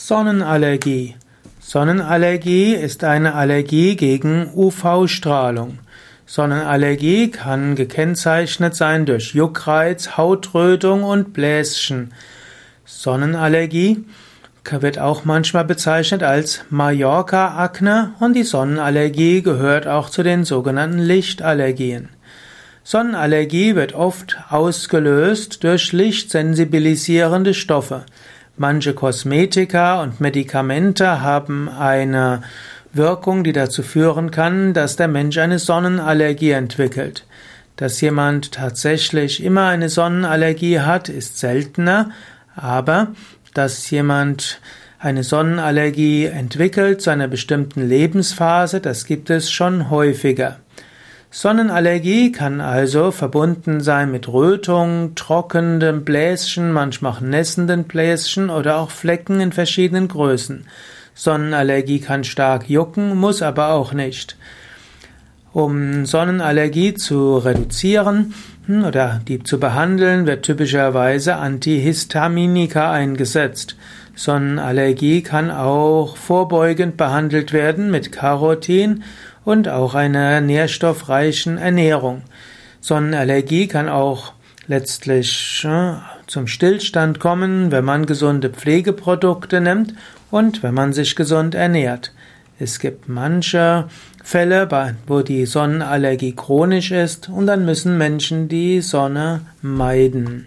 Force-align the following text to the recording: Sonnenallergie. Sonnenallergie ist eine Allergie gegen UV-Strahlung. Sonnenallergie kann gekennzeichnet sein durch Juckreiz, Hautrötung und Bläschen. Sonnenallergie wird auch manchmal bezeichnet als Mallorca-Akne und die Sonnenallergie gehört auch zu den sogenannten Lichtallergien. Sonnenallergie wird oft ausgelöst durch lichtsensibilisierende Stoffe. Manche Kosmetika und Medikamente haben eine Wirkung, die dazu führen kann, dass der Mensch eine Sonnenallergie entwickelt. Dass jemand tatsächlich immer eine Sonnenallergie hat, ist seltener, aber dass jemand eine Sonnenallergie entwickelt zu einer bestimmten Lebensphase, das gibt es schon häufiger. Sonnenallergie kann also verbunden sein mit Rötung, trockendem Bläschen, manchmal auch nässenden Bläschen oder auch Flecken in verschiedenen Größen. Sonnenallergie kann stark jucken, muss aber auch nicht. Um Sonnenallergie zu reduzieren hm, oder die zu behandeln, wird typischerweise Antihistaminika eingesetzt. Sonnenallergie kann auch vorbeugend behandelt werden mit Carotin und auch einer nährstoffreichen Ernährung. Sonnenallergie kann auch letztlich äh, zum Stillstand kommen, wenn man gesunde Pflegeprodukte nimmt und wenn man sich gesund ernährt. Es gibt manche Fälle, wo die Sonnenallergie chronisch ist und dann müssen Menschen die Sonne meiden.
Sonnenallergie. 0.00 1.16
Sonnenallergie 1.58 2.72
ist 2.72 3.02
eine 3.02 3.34
Allergie 3.34 3.96
gegen 3.96 4.48
UV-Strahlung. 4.54 5.80
Sonnenallergie 6.24 7.32
kann 7.32 7.74
gekennzeichnet 7.74 8.76
sein 8.76 9.06
durch 9.06 9.34
Juckreiz, 9.34 10.16
Hautrötung 10.16 11.02
und 11.02 11.32
Bläschen. 11.32 12.14
Sonnenallergie 12.84 14.04
wird 14.70 15.00
auch 15.00 15.24
manchmal 15.24 15.64
bezeichnet 15.64 16.22
als 16.22 16.60
Mallorca-Akne 16.70 18.14
und 18.20 18.34
die 18.34 18.44
Sonnenallergie 18.44 19.42
gehört 19.42 19.88
auch 19.88 20.10
zu 20.10 20.22
den 20.22 20.44
sogenannten 20.44 21.00
Lichtallergien. 21.00 22.08
Sonnenallergie 22.84 23.74
wird 23.74 23.94
oft 23.94 24.38
ausgelöst 24.48 25.64
durch 25.64 25.92
lichtsensibilisierende 25.92 27.52
Stoffe. 27.52 28.06
Manche 28.60 28.92
Kosmetika 28.92 30.02
und 30.02 30.20
Medikamente 30.20 31.20
haben 31.20 31.68
eine 31.68 32.42
Wirkung, 32.92 33.44
die 33.44 33.52
dazu 33.52 33.84
führen 33.84 34.32
kann, 34.32 34.74
dass 34.74 34.96
der 34.96 35.06
Mensch 35.06 35.38
eine 35.38 35.60
Sonnenallergie 35.60 36.50
entwickelt. 36.50 37.24
Dass 37.76 38.00
jemand 38.00 38.50
tatsächlich 38.50 39.44
immer 39.44 39.68
eine 39.68 39.88
Sonnenallergie 39.88 40.80
hat, 40.80 41.08
ist 41.08 41.38
seltener, 41.38 42.10
aber 42.56 43.12
dass 43.54 43.88
jemand 43.90 44.60
eine 44.98 45.22
Sonnenallergie 45.22 46.26
entwickelt 46.26 47.00
zu 47.00 47.10
einer 47.10 47.28
bestimmten 47.28 47.88
Lebensphase, 47.88 48.80
das 48.80 49.06
gibt 49.06 49.30
es 49.30 49.52
schon 49.52 49.88
häufiger. 49.88 50.56
Sonnenallergie 51.30 52.32
kann 52.32 52.62
also 52.62 53.10
verbunden 53.10 53.80
sein 53.82 54.10
mit 54.10 54.28
Rötung, 54.28 55.14
trockendem 55.14 56.02
Bläschen, 56.02 56.72
manchmal 56.72 57.12
auch 57.12 57.20
nässenden 57.20 57.84
Bläschen 57.84 58.48
oder 58.48 58.78
auch 58.78 58.90
Flecken 58.90 59.38
in 59.40 59.52
verschiedenen 59.52 60.08
Größen. 60.08 60.66
Sonnenallergie 61.14 62.00
kann 62.00 62.24
stark 62.24 62.70
jucken, 62.70 63.14
muss 63.16 63.42
aber 63.42 63.72
auch 63.72 63.92
nicht. 63.92 64.36
Um 65.52 66.04
Sonnenallergie 66.04 66.94
zu 66.94 67.38
reduzieren 67.38 68.34
hm, 68.66 68.84
oder 68.84 69.20
die 69.26 69.42
zu 69.42 69.58
behandeln, 69.58 70.26
wird 70.26 70.44
typischerweise 70.44 71.36
Antihistaminika 71.36 72.90
eingesetzt. 72.92 73.76
Sonnenallergie 74.14 75.22
kann 75.22 75.50
auch 75.50 76.16
vorbeugend 76.16 76.96
behandelt 76.96 77.52
werden 77.52 77.90
mit 77.90 78.12
Carotin 78.12 79.04
und 79.44 79.68
auch 79.68 79.94
einer 79.94 80.40
nährstoffreichen 80.40 81.56
Ernährung. 81.56 82.22
Sonnenallergie 82.80 83.68
kann 83.68 83.88
auch 83.88 84.32
letztlich 84.66 85.64
äh, 85.66 85.94
zum 86.26 86.46
Stillstand 86.46 87.20
kommen, 87.20 87.72
wenn 87.72 87.84
man 87.84 88.06
gesunde 88.06 88.50
Pflegeprodukte 88.50 89.60
nimmt 89.60 89.94
und 90.30 90.62
wenn 90.62 90.74
man 90.74 90.92
sich 90.92 91.16
gesund 91.16 91.54
ernährt. 91.54 92.12
Es 92.60 92.80
gibt 92.80 93.08
manche 93.08 93.88
Fälle, 94.24 94.68
wo 95.06 95.22
die 95.22 95.46
Sonnenallergie 95.46 96.34
chronisch 96.34 96.90
ist 96.90 97.28
und 97.28 97.46
dann 97.46 97.64
müssen 97.64 97.96
Menschen 97.96 98.48
die 98.48 98.80
Sonne 98.80 99.42
meiden. 99.62 100.46